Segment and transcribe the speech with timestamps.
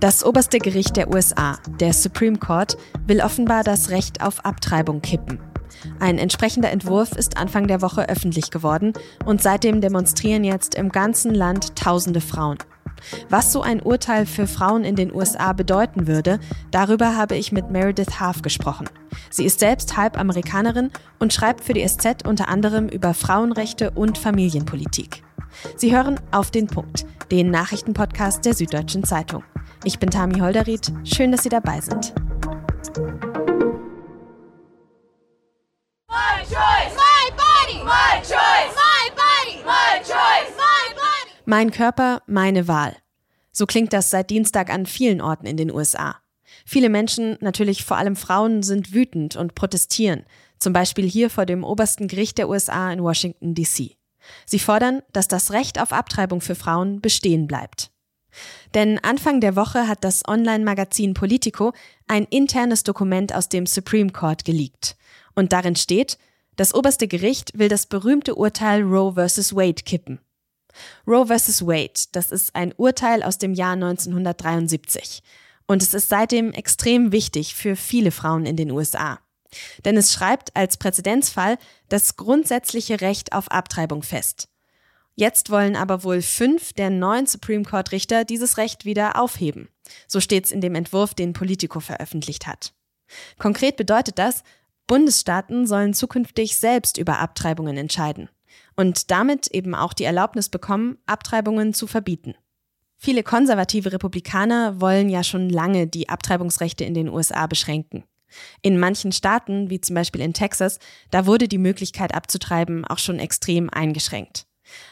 [0.00, 5.38] Das oberste Gericht der USA, der Supreme Court, will offenbar das Recht auf Abtreibung kippen.
[5.98, 8.94] Ein entsprechender Entwurf ist Anfang der Woche öffentlich geworden
[9.26, 12.56] und seitdem demonstrieren jetzt im ganzen Land tausende Frauen.
[13.28, 16.40] Was so ein Urteil für Frauen in den USA bedeuten würde,
[16.70, 18.88] darüber habe ich mit Meredith Half gesprochen.
[19.28, 24.16] Sie ist selbst halb Amerikanerin und schreibt für die SZ unter anderem über Frauenrechte und
[24.16, 25.22] Familienpolitik.
[25.76, 29.44] Sie hören auf den Punkt, den Nachrichtenpodcast der Süddeutschen Zeitung.
[29.82, 30.92] Ich bin Tami Holderried.
[31.04, 32.12] Schön, dass Sie dabei sind.
[41.46, 42.96] Mein Körper, meine Wahl.
[43.50, 46.16] So klingt das seit Dienstag an vielen Orten in den USA.
[46.64, 50.24] Viele Menschen, natürlich vor allem Frauen, sind wütend und protestieren,
[50.58, 53.96] zum Beispiel hier vor dem obersten Gericht der USA in Washington, DC.
[54.44, 57.89] Sie fordern, dass das Recht auf Abtreibung für Frauen bestehen bleibt.
[58.74, 61.72] Denn Anfang der Woche hat das Online-Magazin Politico
[62.06, 64.96] ein internes Dokument aus dem Supreme Court geleakt.
[65.34, 66.18] Und darin steht,
[66.56, 69.54] das oberste Gericht will das berühmte Urteil Roe vs.
[69.54, 70.20] Wade kippen.
[71.06, 71.66] Roe vs.
[71.66, 75.22] Wade, das ist ein Urteil aus dem Jahr 1973.
[75.66, 79.20] Und es ist seitdem extrem wichtig für viele Frauen in den USA.
[79.84, 81.56] Denn es schreibt als Präzedenzfall
[81.88, 84.49] das grundsätzliche Recht auf Abtreibung fest.
[85.14, 89.68] Jetzt wollen aber wohl fünf der neun Supreme Court Richter dieses Recht wieder aufheben.
[90.06, 92.72] So steht's in dem Entwurf, den Politico veröffentlicht hat.
[93.38, 94.42] Konkret bedeutet das,
[94.86, 98.28] Bundesstaaten sollen zukünftig selbst über Abtreibungen entscheiden
[98.76, 102.34] und damit eben auch die Erlaubnis bekommen, Abtreibungen zu verbieten.
[102.96, 108.04] Viele konservative Republikaner wollen ja schon lange die Abtreibungsrechte in den USA beschränken.
[108.62, 110.78] In manchen Staaten, wie zum Beispiel in Texas,
[111.10, 114.46] da wurde die Möglichkeit abzutreiben auch schon extrem eingeschränkt.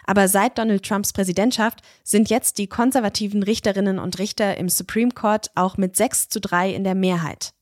[0.07, 5.51] Aber seit Donald Trumps Präsidentschaft sind jetzt die konservativen Richterinnen und Richter im Supreme Court
[5.55, 7.53] auch mit 6 zu 3 in der Mehrheit.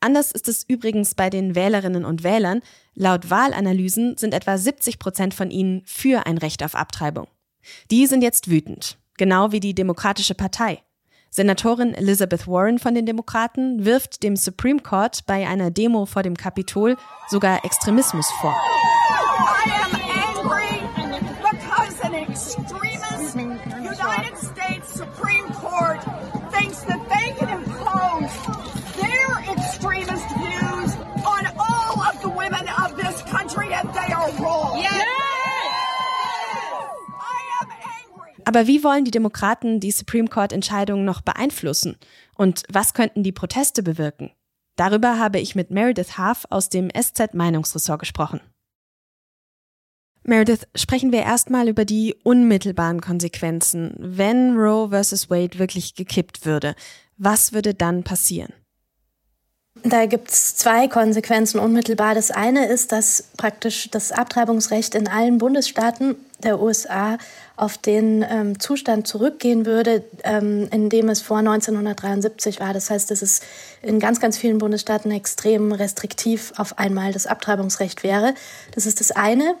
[0.00, 2.62] Anders ist es übrigens bei den Wählerinnen und Wählern.
[2.94, 7.26] Laut Wahlanalysen sind etwa 70 Prozent von ihnen für ein Recht auf Abtreibung.
[7.90, 10.82] Die sind jetzt wütend, genau wie die Demokratische Partei.
[11.32, 16.36] Senatorin Elizabeth Warren von den Demokraten wirft dem Supreme Court bei einer Demo vor dem
[16.36, 16.96] Kapitol
[17.28, 18.60] sogar Extremismus vor.
[38.50, 41.96] Aber wie wollen die Demokraten die Supreme Court-Entscheidung noch beeinflussen?
[42.34, 44.32] Und was könnten die Proteste bewirken?
[44.74, 48.40] Darüber habe ich mit Meredith Half aus dem SZ Meinungsressort gesprochen.
[50.24, 53.94] Meredith, sprechen wir erstmal über die unmittelbaren Konsequenzen.
[53.96, 55.30] Wenn Roe vs.
[55.30, 56.74] Wade wirklich gekippt würde,
[57.18, 58.52] was würde dann passieren?
[59.84, 62.16] Da gibt es zwei Konsequenzen unmittelbar.
[62.16, 67.18] Das eine ist, dass praktisch das Abtreibungsrecht in allen Bundesstaaten der USA
[67.56, 72.72] auf den ähm, Zustand zurückgehen würde, ähm, in dem es vor 1973 war.
[72.72, 73.40] Das heißt, dass es
[73.82, 78.34] in ganz, ganz vielen Bundesstaaten extrem restriktiv auf einmal das Abtreibungsrecht wäre.
[78.74, 79.54] Das ist das eine.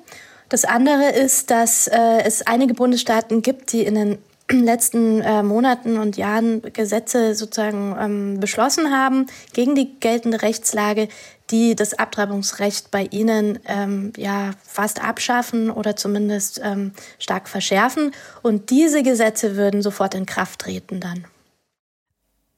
[0.48, 4.18] Das andere ist, dass äh, es einige Bundesstaaten gibt, die in den
[4.64, 11.08] letzten äh, Monaten und Jahren Gesetze sozusagen ähm, beschlossen haben gegen die geltende Rechtslage,
[11.50, 18.12] die das Abtreibungsrecht bei ihnen ähm, ja fast abschaffen oder zumindest ähm, stark verschärfen.
[18.42, 21.24] Und diese Gesetze würden sofort in Kraft treten dann.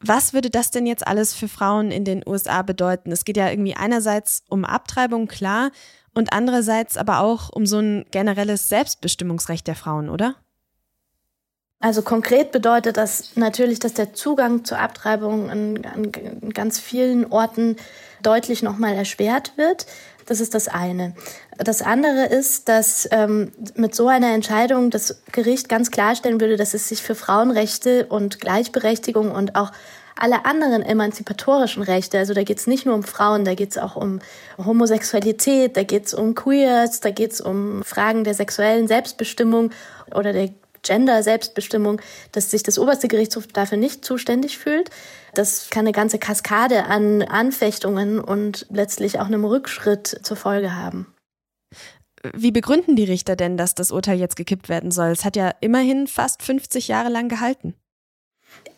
[0.04, 3.12] Was würde das denn jetzt alles für Frauen in den USA bedeuten?
[3.12, 5.70] Es geht ja irgendwie einerseits um Abtreibung, klar,
[6.12, 10.34] und andererseits aber auch um so ein generelles Selbstbestimmungsrecht der Frauen, oder?
[11.82, 16.12] Also konkret bedeutet das natürlich, dass der Zugang zur Abtreibung an, an
[16.54, 17.76] ganz vielen Orten
[18.22, 19.86] deutlich nochmal erschwert wird.
[20.26, 21.12] Das ist das eine.
[21.58, 26.72] Das andere ist, dass ähm, mit so einer Entscheidung das Gericht ganz klarstellen würde, dass
[26.72, 29.72] es sich für Frauenrechte und Gleichberechtigung und auch
[30.14, 33.78] alle anderen emanzipatorischen Rechte, also da geht es nicht nur um Frauen, da geht es
[33.78, 34.20] auch um
[34.56, 39.70] Homosexualität, da geht es um Queers, da geht es um Fragen der sexuellen Selbstbestimmung
[40.14, 40.50] oder der
[40.82, 42.00] Gender-Selbstbestimmung,
[42.32, 44.90] dass sich das oberste Gerichtshof dafür nicht zuständig fühlt.
[45.34, 51.06] Das kann eine ganze Kaskade an Anfechtungen und letztlich auch einem Rückschritt zur Folge haben.
[52.34, 55.10] Wie begründen die Richter denn, dass das Urteil jetzt gekippt werden soll?
[55.10, 57.74] Es hat ja immerhin fast 50 Jahre lang gehalten.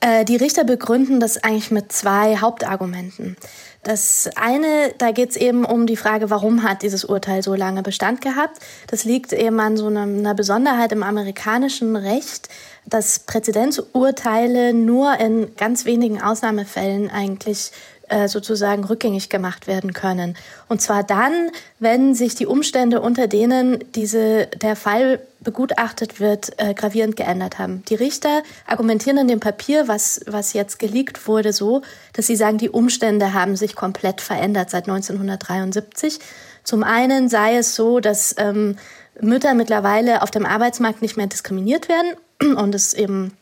[0.00, 3.36] Äh, die Richter begründen das eigentlich mit zwei Hauptargumenten.
[3.84, 7.82] Das eine, da geht es eben um die Frage, warum hat dieses Urteil so lange
[7.82, 8.58] Bestand gehabt.
[8.86, 12.48] Das liegt eben an so einer Besonderheit im amerikanischen Recht,
[12.86, 17.72] dass Präzedenzurteile nur in ganz wenigen Ausnahmefällen eigentlich
[18.08, 20.36] äh, sozusagen rückgängig gemacht werden können.
[20.68, 26.74] Und zwar dann, wenn sich die Umstände, unter denen diese, der Fall begutachtet wird, äh,
[26.74, 27.82] gravierend geändert haben.
[27.88, 32.58] Die Richter argumentieren in dem Papier, was, was jetzt geleakt wurde, so, dass sie sagen,
[32.58, 36.18] die Umstände haben sich komplett verändert seit 1973.
[36.64, 38.76] Zum einen sei es so, dass ähm,
[39.20, 43.36] Mütter mittlerweile auf dem Arbeitsmarkt nicht mehr diskriminiert werden und es eben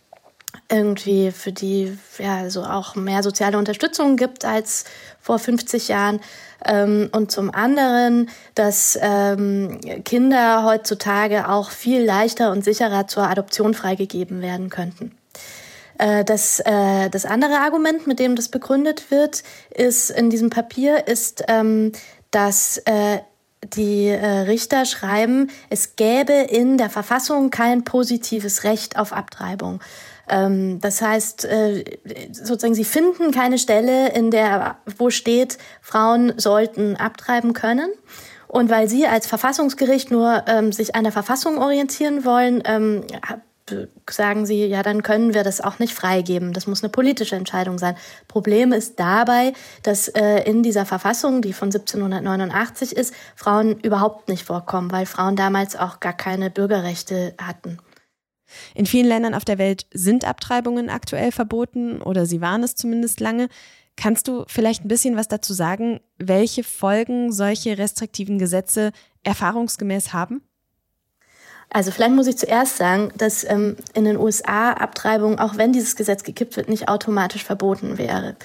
[0.72, 4.84] irgendwie für die ja so auch mehr soziale Unterstützung gibt als
[5.20, 6.20] vor 50 Jahren
[6.64, 13.74] ähm, und zum anderen, dass ähm, Kinder heutzutage auch viel leichter und sicherer zur Adoption
[13.74, 15.12] freigegeben werden könnten.
[15.98, 21.06] Äh, das, äh, das andere Argument, mit dem das begründet wird, ist in diesem Papier,
[21.06, 21.92] ist, ähm,
[22.30, 23.18] dass äh,
[23.64, 29.78] die Richter schreiben, es gäbe in der Verfassung kein positives Recht auf Abtreibung.
[30.28, 31.84] Ähm, das heißt, äh,
[32.32, 37.90] sozusagen, sie finden keine Stelle, in der, wo steht, Frauen sollten abtreiben können.
[38.48, 43.04] Und weil sie als Verfassungsgericht nur ähm, sich an der Verfassung orientieren wollen, ähm,
[44.10, 46.52] sagen sie, ja, dann können wir das auch nicht freigeben.
[46.52, 47.96] Das muss eine politische Entscheidung sein.
[48.28, 49.52] Problem ist dabei,
[49.82, 55.36] dass äh, in dieser Verfassung, die von 1789 ist, Frauen überhaupt nicht vorkommen, weil Frauen
[55.36, 57.78] damals auch gar keine Bürgerrechte hatten.
[58.74, 63.20] In vielen Ländern auf der Welt sind Abtreibungen aktuell verboten oder sie waren es zumindest
[63.20, 63.48] lange.
[63.96, 70.42] Kannst du vielleicht ein bisschen was dazu sagen, welche Folgen solche restriktiven Gesetze erfahrungsgemäß haben?
[71.74, 75.96] Also vielleicht muss ich zuerst sagen, dass ähm, in den USA Abtreibung, auch wenn dieses
[75.96, 78.36] Gesetz gekippt wird, nicht automatisch verboten wäre.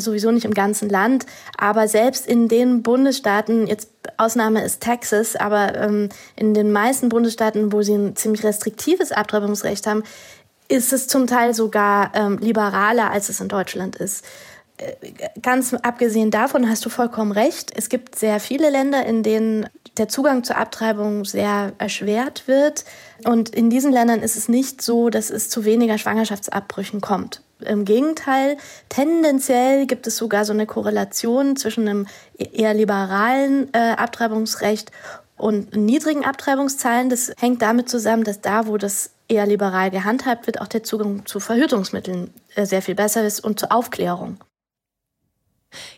[0.00, 1.26] Sowieso nicht im ganzen Land,
[1.56, 7.72] aber selbst in den Bundesstaaten, jetzt Ausnahme ist Texas, aber ähm, in den meisten Bundesstaaten,
[7.72, 10.02] wo sie ein ziemlich restriktives Abtreibungsrecht haben,
[10.68, 14.24] ist es zum Teil sogar ähm, liberaler, als es in Deutschland ist
[14.78, 14.94] äh,
[15.42, 17.72] ganz abgesehen davon hast du vollkommen recht.
[17.76, 19.68] Es gibt sehr viele Länder, in denen
[19.98, 22.84] der Zugang zur Abtreibung sehr erschwert wird.
[23.24, 27.42] Und in diesen Ländern ist es nicht so, dass es zu weniger Schwangerschaftsabbrüchen kommt.
[27.62, 28.56] Im Gegenteil,
[28.88, 32.06] tendenziell gibt es sogar so eine Korrelation zwischen einem
[32.36, 34.90] eher liberalen äh, Abtreibungsrecht
[35.36, 37.08] und niedrigen Abtreibungszahlen.
[37.10, 41.26] Das hängt damit zusammen, dass da, wo das eher liberal gehandhabt wird, auch der Zugang
[41.26, 44.38] zu Verhütungsmitteln äh, sehr viel besser ist und zur Aufklärung.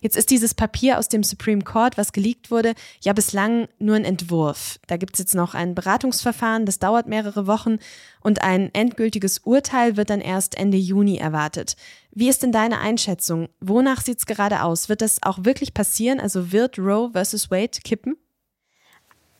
[0.00, 4.05] Jetzt ist dieses Papier aus dem Supreme Court, was geleakt wurde, ja bislang nur ein
[4.05, 4.79] Entwurf.
[4.87, 7.79] Da gibt es jetzt noch ein Beratungsverfahren, das dauert mehrere Wochen
[8.21, 11.76] und ein endgültiges Urteil wird dann erst Ende Juni erwartet.
[12.11, 13.49] Wie ist denn deine Einschätzung?
[13.61, 14.88] Wonach sieht es gerade aus?
[14.88, 16.20] Wird das auch wirklich passieren?
[16.20, 18.17] Also wird Roe versus Wade kippen?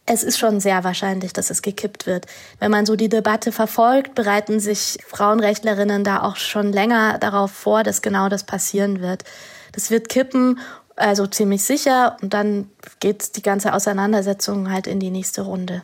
[0.06, 2.26] Es ist schon sehr wahrscheinlich, dass es gekippt wird.
[2.58, 7.84] Wenn man so die Debatte verfolgt, bereiten sich Frauenrechtlerinnen da auch schon länger darauf vor,
[7.84, 9.25] dass genau das passieren wird.
[9.75, 10.61] Das wird kippen,
[10.97, 12.17] also ziemlich sicher.
[12.23, 15.82] Und dann geht die ganze Auseinandersetzung halt in die nächste Runde.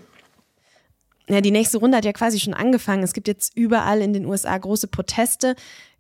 [1.29, 3.03] Ja, die nächste Runde hat ja quasi schon angefangen.
[3.03, 5.55] Es gibt jetzt überall in den USA große Proteste.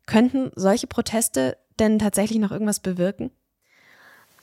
[0.06, 3.30] Könnten solche Proteste denn tatsächlich noch irgendwas bewirken?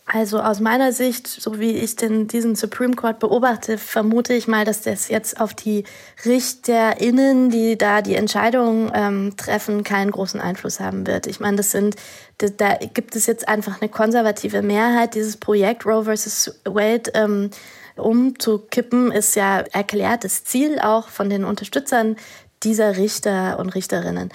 [0.10, 4.64] Also aus meiner Sicht, so wie ich den, diesen Supreme Court beobachte, vermute ich mal,
[4.64, 5.84] dass das jetzt auf die
[6.24, 11.28] RichterInnen, die da die Entscheidungen ähm, treffen, keinen großen Einfluss haben wird.
[11.28, 11.98] Ich meine, das sind,
[12.38, 15.14] da, da gibt es jetzt einfach eine konservative Mehrheit.
[15.14, 17.50] Dieses Projekt Roe versus Wade ähm,
[17.98, 22.16] umzukippen, ist ja erklärtes Ziel auch von den Unterstützern
[22.64, 24.30] dieser Richter und Richterinnen.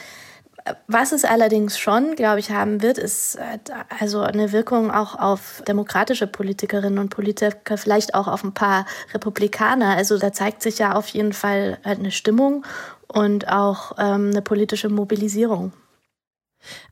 [0.87, 3.59] Was es allerdings schon, glaube ich, haben wird, ist äh,
[3.99, 9.97] also eine Wirkung auch auf demokratische Politikerinnen und Politiker, vielleicht auch auf ein paar Republikaner.
[9.97, 12.64] Also da zeigt sich ja auf jeden Fall halt eine Stimmung
[13.09, 15.73] und auch ähm, eine politische Mobilisierung.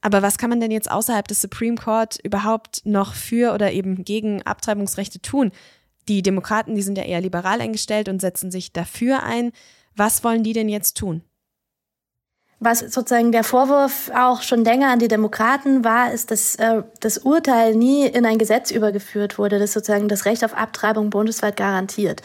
[0.01, 4.05] Aber was kann man denn jetzt außerhalb des Supreme Court überhaupt noch für oder eben
[4.05, 5.53] gegen Abtreibungsrechte tun?
[6.09, 9.53] Die Demokraten, die sind ja eher liberal eingestellt und setzen sich dafür ein.
[9.95, 11.23] Was wollen die denn jetzt tun?
[12.63, 17.17] Was sozusagen der Vorwurf auch schon länger an die Demokraten war, ist, dass äh, das
[17.17, 22.21] Urteil nie in ein Gesetz übergeführt wurde, das sozusagen das Recht auf Abtreibung bundesweit garantiert.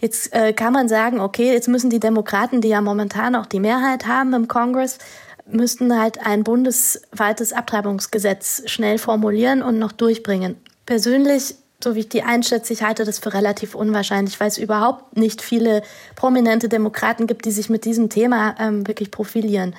[0.00, 3.60] Jetzt äh, kann man sagen, okay, jetzt müssen die Demokraten, die ja momentan auch die
[3.60, 4.98] Mehrheit haben im Kongress,
[5.46, 10.56] müssten halt ein bundesweites Abtreibungsgesetz schnell formulieren und noch durchbringen.
[10.84, 15.16] Persönlich so wie ich die einschätze, ich halte das für relativ unwahrscheinlich, weil es überhaupt
[15.16, 15.82] nicht viele
[16.16, 19.74] prominente Demokraten gibt, die sich mit diesem Thema ähm, wirklich profilieren.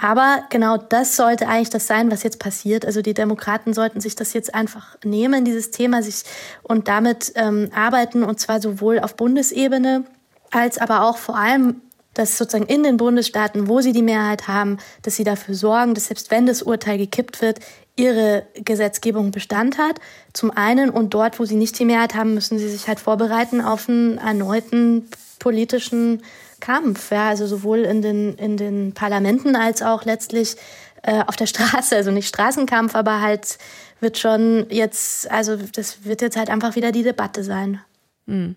[0.00, 2.86] Aber genau das sollte eigentlich das sein, was jetzt passiert.
[2.86, 6.24] Also die Demokraten sollten sich das jetzt einfach nehmen, dieses Thema, sich
[6.62, 10.04] und damit ähm, arbeiten, und zwar sowohl auf Bundesebene
[10.50, 11.82] als aber auch vor allem
[12.14, 16.06] dass sozusagen in den Bundesstaaten, wo sie die Mehrheit haben, dass sie dafür sorgen, dass
[16.06, 17.60] selbst wenn das Urteil gekippt wird,
[18.00, 20.00] ihre Gesetzgebung Bestand hat.
[20.32, 23.60] Zum einen und dort, wo sie nicht die Mehrheit haben, müssen sie sich halt vorbereiten
[23.60, 26.22] auf einen erneuten politischen
[26.60, 27.10] Kampf.
[27.10, 30.56] Ja, also sowohl in den, in den Parlamenten als auch letztlich
[31.02, 31.94] äh, auf der Straße.
[31.94, 33.58] Also nicht Straßenkampf, aber halt
[34.00, 37.80] wird schon jetzt, also das wird jetzt halt einfach wieder die Debatte sein.
[38.26, 38.56] Mhm.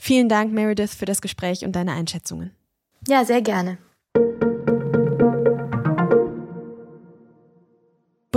[0.00, 2.50] Vielen Dank, Meredith, für das Gespräch und deine Einschätzungen.
[3.06, 3.78] Ja, sehr gerne.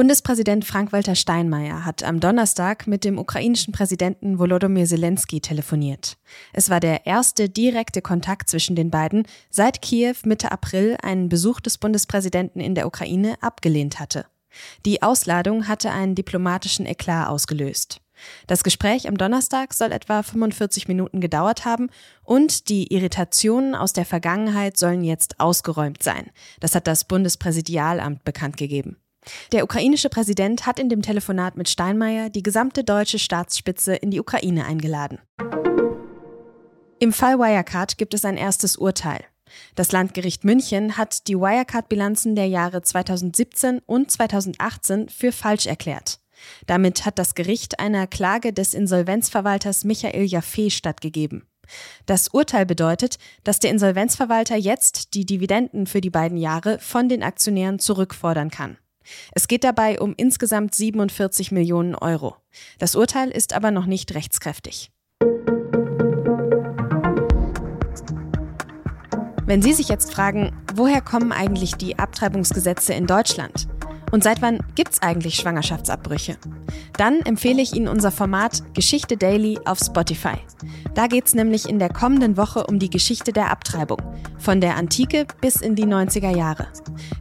[0.08, 6.16] Bundespräsident Frank-Walter Steinmeier hat am Donnerstag mit dem ukrainischen Präsidenten Volodymyr Zelensky telefoniert.
[6.54, 11.60] Es war der erste direkte Kontakt zwischen den beiden, seit Kiew Mitte April einen Besuch
[11.60, 14.28] des Bundespräsidenten in der Ukraine abgelehnt hatte.
[14.86, 18.00] Die Ausladung hatte einen diplomatischen Eklat ausgelöst.
[18.48, 21.90] Das Gespräch am Donnerstag soll etwa 45 Minuten gedauert haben
[22.24, 26.32] und die Irritationen aus der Vergangenheit sollen jetzt ausgeräumt sein.
[26.62, 28.96] Das hat das Bundespräsidialamt bekannt gegeben.
[29.52, 34.20] Der ukrainische Präsident hat in dem Telefonat mit Steinmeier die gesamte deutsche Staatsspitze in die
[34.20, 35.20] Ukraine eingeladen.
[37.00, 39.24] Im Fall Wirecard gibt es ein erstes Urteil.
[39.76, 46.20] Das Landgericht München hat die Wirecard-Bilanzen der Jahre 2017 und 2018 für falsch erklärt.
[46.66, 51.48] Damit hat das Gericht einer Klage des Insolvenzverwalters Michael Jaffe stattgegeben.
[52.06, 57.24] Das Urteil bedeutet, dass der Insolvenzverwalter jetzt die Dividenden für die beiden Jahre von den
[57.24, 58.78] Aktionären zurückfordern kann.
[59.34, 62.36] Es geht dabei um insgesamt 47 Millionen Euro.
[62.80, 64.92] Das Urteil ist aber noch nicht rechtskräftig.
[69.46, 73.68] Wenn Sie sich jetzt fragen, woher kommen eigentlich die Abtreibungsgesetze in Deutschland?
[74.12, 76.38] Und seit wann gibt's eigentlich Schwangerschaftsabbrüche?
[76.98, 80.38] Dann empfehle ich Ihnen unser Format Geschichte Daily auf Spotify.
[80.96, 84.02] Da geht's nämlich in der kommenden Woche um die Geschichte der Abtreibung,
[84.38, 86.68] von der Antike bis in die 90er Jahre.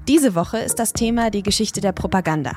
[0.09, 2.53] Diese Woche ist das Thema die Geschichte der Propaganda.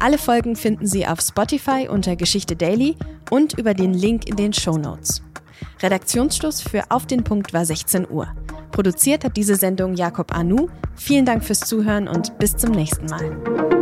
[0.00, 2.96] Alle Folgen finden Sie auf Spotify unter Geschichte Daily
[3.30, 5.22] und über den Link in den Show Notes.
[5.82, 8.28] Redaktionsschluss für Auf den Punkt war 16 Uhr.
[8.72, 10.68] Produziert hat diese Sendung Jakob Anu.
[10.96, 13.79] Vielen Dank fürs Zuhören und bis zum nächsten Mal.